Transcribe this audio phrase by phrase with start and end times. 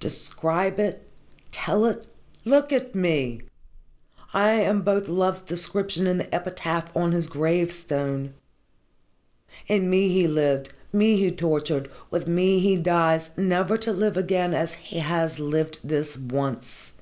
[0.00, 1.10] Describe it?
[1.52, 2.06] Tell it?
[2.46, 3.42] Look at me!
[4.32, 8.32] I am both love's description and the epitaph on his gravestone.
[9.68, 14.54] In me he lived, me he tortured, with me he dies never to live again
[14.54, 16.94] as he has lived this once.